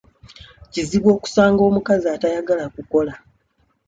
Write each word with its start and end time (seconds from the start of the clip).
Kizibu 0.71 1.07
okusanga 1.15 1.61
omukazi 1.69 2.07
atayagala 2.15 2.65
kukola. 2.75 3.13